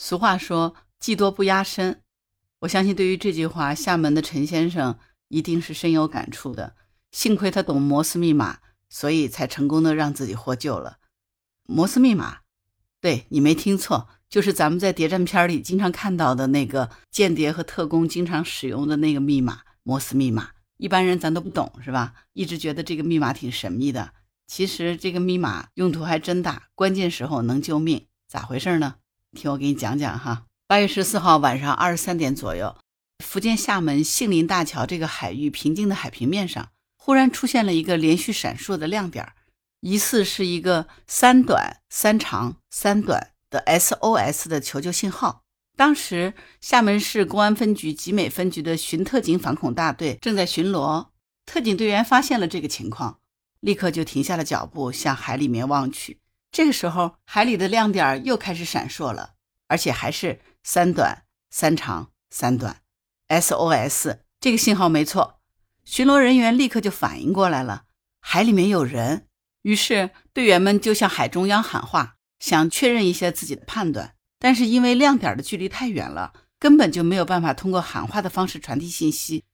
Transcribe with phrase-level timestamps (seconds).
[0.00, 2.02] 俗话说“技多不压身”，
[2.60, 6.76] 我相信对于这句话，厦门的陈先生一定是深有感触的。
[7.10, 10.98] 幸亏他懂摩斯密码，所以才成功的让自己获救了。
[11.64, 12.38] 摩斯密码，
[13.00, 20.50] 对你没听错，就是咱们在谍战片里经常看到的那个间谍和特工经常使用的那个密码——摩斯密码。
[20.76, 22.14] 一般人咱都不懂，是吧？
[22.34, 24.12] 一直觉得这个密码挺神秘的。
[24.46, 28.06] 其实这个密码用途还真大，关键时候能救命。
[28.28, 28.94] 咋回事呢？
[29.36, 30.44] 听我给你讲讲哈。
[30.66, 32.76] 八月十四号晚上二十三点左右，
[33.24, 39.32] 福建厦门杏林大桥这个海域平静的海平面上，忽然出现了一个连续闪烁的亮点，
[39.80, 45.42] 疑似是一个三短三长三短的 SOS 的求救信号。
[45.76, 51.08] 当时，厦门市公安分局集美分局的巡特警反恐大队正在巡逻，
[51.46, 53.20] 特警队员发现了这个情况，
[53.60, 56.18] 立刻就停下了脚步，向海里面望去。
[56.50, 59.34] 这个时候，海里的亮点又开始闪烁了，
[59.66, 62.80] 而且还是三短三长三短
[63.28, 65.40] ，SOS 这个信号没错。
[65.84, 67.84] 巡逻人员立刻就反应过来了，
[68.20, 69.26] 海里面有人，
[69.62, 74.14] 于是队员们就向海中央喊话，想确认一下自己的判断。
[74.38, 79.44] 但是因为亮点的距离太远了，根本就没有办法通过喊话的方式传递信息。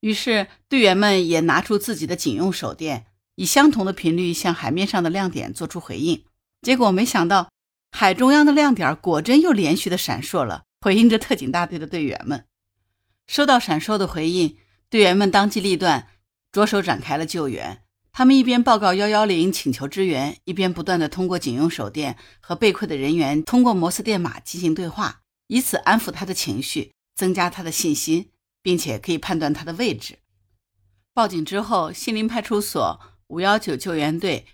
[0.00, 3.07] 于是队员们也拿出自己的警用手电，
[3.38, 6.24] 以相同的频率向海面上的亮点做出回应。
[6.60, 7.48] 结果没想到，
[7.92, 12.46] 海中央的亮点果真又连续的闪烁了，回应着特警大队的队员们。
[13.28, 14.56] 收到闪烁的回应，
[14.90, 16.08] 队员们当机立断，
[16.50, 17.84] 着手展开了救援。
[18.10, 30.18] 他们一边报告幺幺零请求支援，一边不断的通过警用手电和被困的人员通过摩斯电码进行对话，以此安抚他的情绪，增加他的信心，并且可以判断他的位置。
[31.14, 34.46] 报警之后，杏林派出所、五幺九救援队、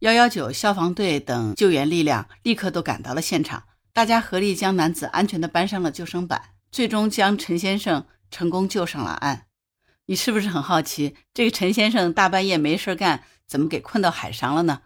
[0.00, 9.46] 幺幺九消防队等救援力量立刻都赶到了现场，大家合力将男子安全的搬上了救生板，最终将陈先生成功救上了岸。
[10.04, 14.82] 你是不是很好奇，这个陈先生大半夜没事干，怎么给困到海上了呢？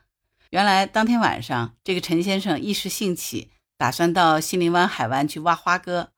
[0.50, 6.10] 原来当天晚上，这个陈先生一时兴起，打算到西林湾海湾去挖花蛤。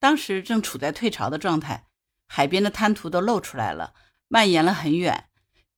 [0.00, 1.86] 当时正处在退潮的状态，
[2.26, 3.94] 海边的滩涂都露出来了，
[4.26, 5.26] 蔓延了很远。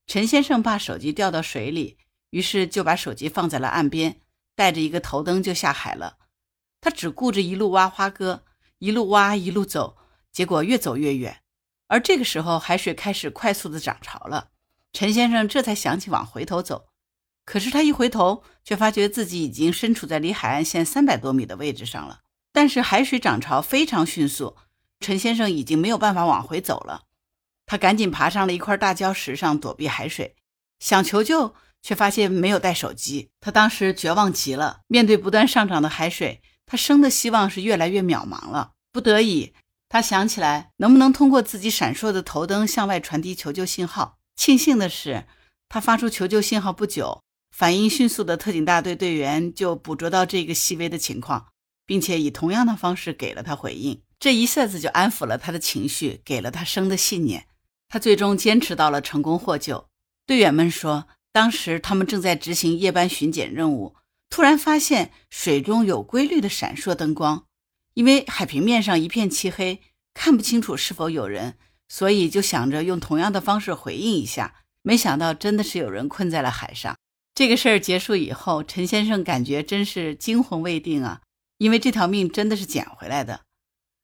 [0.07, 1.99] 陈先生怕手机掉到水里，
[2.31, 4.21] 于是就把手机放在了岸边，
[4.55, 6.19] 带着一个头灯就下海了。
[6.81, 8.45] 他只顾着一路挖花蛤，
[8.79, 9.97] 一路挖一路走，
[10.31, 11.43] 结果越走越远。
[11.89, 14.51] 而这个时候，海水开始快速的涨潮了。
[14.93, 16.89] 陈先生这才想起往回头走，
[17.45, 22.21] 可是他一回头，却发觉自己已经身处在离海岸线三百多米的位置上了。
[22.53, 24.57] 但是海水涨潮非常迅速，
[25.01, 27.06] 陈先生已经没有办法往回走了。
[27.67, 30.37] 他赶紧爬上了一块大礁石上躲避海水，
[30.79, 33.29] 想求救，却发现没有带手机。
[33.41, 38.73] 他当时绝望极了，面对不断上涨的海水，他生的希望是越来越渺茫了。
[38.93, 39.53] 不得已。
[39.89, 44.19] 他想起来，能不能通过自己闪烁的头灯向外传递求救信号？
[44.35, 45.27] 庆幸的是，
[45.69, 47.23] 他发出求救信号不久，
[47.57, 51.47] 反应迅速的特警大队队员就捕捉到这个细微的情况，
[51.87, 54.03] 并且以同样的方式给了他回应。
[54.19, 57.47] 这一下子就安抚了他的情绪，给了他生的信念。
[57.89, 59.89] 他最终坚持到了成功获救。
[60.27, 63.97] 队员们说，当时他们正在执行夜班巡检任务，
[64.29, 67.47] 突然发现水中有规律的闪烁灯光。
[67.95, 69.81] 因为海平面上一片漆黑，
[70.13, 71.55] 看不清楚是否有人，
[71.89, 74.57] 所以就想着用同样的方式回应一下。
[74.83, 76.95] 没想到真的是有人困在了海上。
[77.35, 81.23] 这个事儿结束以后，陈先生感觉真是惊魂未定啊，
[81.57, 83.46] 因为这条命真的是捡回来的。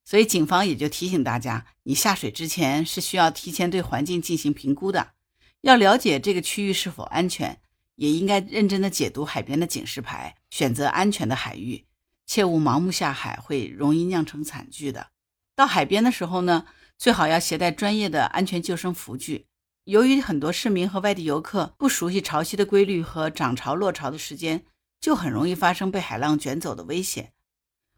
[0.05, 5.13] 所以警方也就提醒大家，你下水之前是需要提前对环境进行评估的，
[5.61, 7.61] 要了解这个区域是否安全，
[7.97, 11.87] 也应该认真的解读海边的警示牌，选择安全的海域。
[12.27, 15.09] 切勿盲目下海，会容易酿成惨剧的。
[15.55, 19.47] 到海边的时候呢，最好要携带专业的安全救生浮具。
[19.85, 24.65] 由于很多市民和外地游客不熟悉潮汐的规律和涨潮落潮的时间，
[25.01, 27.33] 就很容易发生被海浪卷走的危险，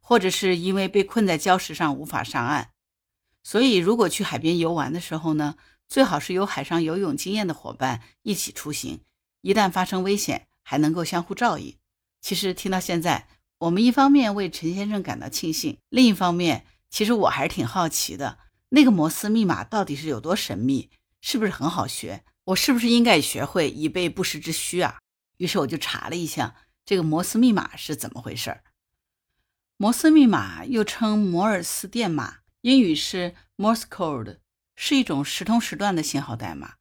[0.07, 2.73] 或者是因为被困在礁石上无法上岸。
[3.43, 5.57] 所以，如果去海边游玩的时候呢，
[5.89, 9.01] 最好是有海上游泳经验的伙伴一起出行，
[9.41, 11.77] 一旦发生危险，还能够相互照应。
[12.21, 13.29] 其实听到现在。
[13.59, 18.39] 我们一方面为陈先生感到庆幸，另一方面，其实我还是挺好奇的，
[18.71, 20.91] 那个摩斯密码到底是有多神秘，
[21.23, 22.25] 是不是很好学？
[22.47, 24.99] 我是不是应该学会以备不时之需啊？
[25.39, 28.65] 于是我就查了一下这个摩斯密码是怎么回事儿。
[29.77, 34.39] 摩斯密码又称摩尔斯电码，英语是 Morse code，
[34.77, 36.75] 是一种时通时断的信号代码，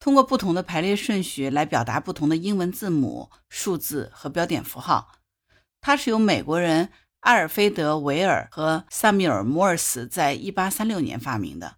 [0.00, 5.18] 通过不同的排列顺序来表达不同的英文字母、数字和标点符号。
[5.82, 6.88] 它是由美国人
[7.20, 11.76] 阿尔菲德·维尔和萨米尔·摩尔斯在1836年发明的。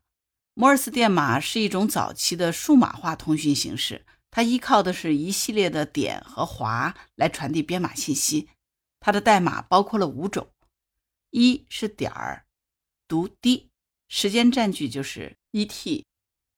[0.54, 8.50] 摩尔斯电码是一种早期的数码化通讯形式，它依靠的是一系列的点和划来传递编码信息。
[9.04, 10.50] 它的代码包括了五种：
[11.28, 12.46] 一是点儿，
[13.06, 13.68] 读 D，
[14.08, 16.06] 时间占据就是一 T；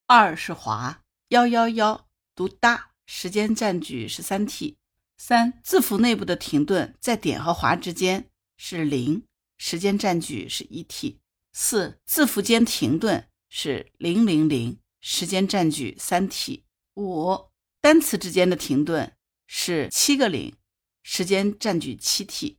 [0.06, 2.06] 二是划幺幺幺，
[2.36, 4.76] 读哒，时间占据是三 T；
[5.16, 9.24] 三字符内部的停顿在点和划之间是零，
[9.58, 11.18] 时间占据是一 T；
[11.52, 16.62] 四字符间停顿是零零零，时间占据三 T；
[16.94, 17.48] 五
[17.80, 19.16] 单词之间的停顿
[19.48, 20.54] 是七个零。
[21.08, 22.58] 时间占据七 t，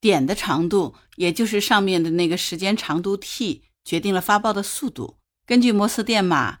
[0.00, 5.18] 点的长度也就是上面的那个时间长度 t 决定了发报的速度。
[5.46, 6.58] 根据摩斯电码，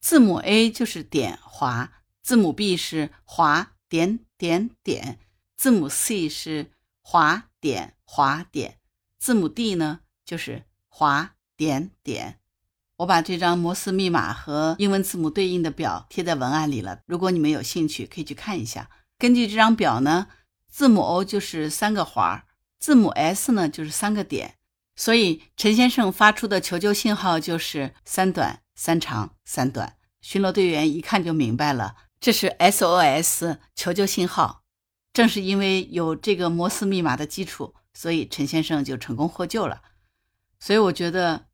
[0.00, 5.18] 字母 A 就是点划，字母 B 是划点点点，
[5.56, 6.70] 字母 C 是
[7.00, 8.78] 划点划点，
[9.18, 12.38] 字母 D 呢就是划点点。
[12.98, 18.88] 我把这张摩斯密码和英文字母对应的表贴在文案里了，如果你们有兴趣，可以去看一下。
[19.18, 20.28] 根据这张表呢，
[20.70, 22.44] 字母 O 就是三个环，
[22.78, 24.54] 字母 S 呢就是三个点，
[24.94, 29.96] 所以陈先生发出的求救信号就是三短三长三短。
[30.20, 34.62] 巡逻队员一看就明白了，这是 SOS 求救信号。
[35.12, 39.82] 正是因为有这个摩斯密码的基础，所以陈先生就成功获救了。
[40.60, 41.46] 所以我觉得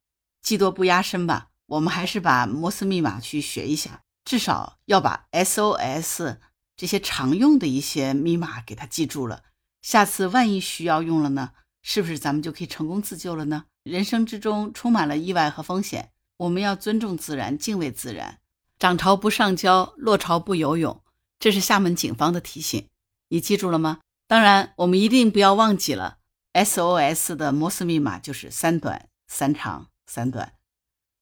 [0.43, 6.37] 技多不压身吧，我们还是把摩斯密码去学一下，至少要把 SOS。
[6.77, 9.45] 这些常用的一些密码给他记住了，
[9.83, 11.53] 下次万一需要用了呢？
[11.83, 13.67] 是不是咱们就可以成功自救了呢？
[13.83, 18.41] 人生之中充满了意外和风险，我们要尊重自然，敬畏自然。
[18.79, 21.03] 涨潮不上礁，落潮不游泳，
[21.39, 22.89] 这是厦门警方的提醒，
[23.29, 24.01] 你记住了吗？
[24.27, 26.19] 当然，我们一定不要忘记了
[26.55, 30.55] SOS 的摩斯密码就是三短三长三短，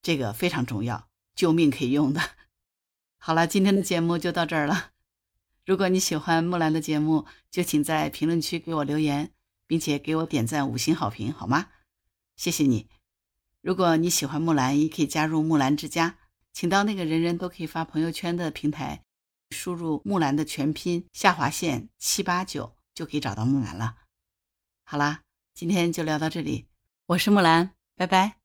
[0.01, 2.21] 这个非常重要，救命可以用的。
[3.19, 4.92] 好了，今天的节目就到这儿了。
[5.65, 9.33] 如果你喜欢木兰的节目，就请在评论区给我留言，
[9.67, 11.69] 并且给我点赞五星好评，好吗？
[12.37, 12.89] 谢谢你。
[13.61, 16.19] 如果你喜欢木兰，也可以加入木兰之家，
[16.53, 19.05] 请到那个人人都可以发朋友圈的平台，
[19.51, 23.99] 输入木兰的全拼下划线七八九，就可以找到木兰了。
[24.83, 25.23] 好啦，
[25.55, 26.67] 今天就聊到这里，
[27.07, 28.42] 我是木兰，拜拜。